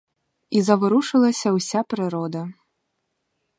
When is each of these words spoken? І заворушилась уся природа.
І 0.55 0.61
заворушилась 0.69 1.45
уся 1.45 1.83
природа. 1.89 2.41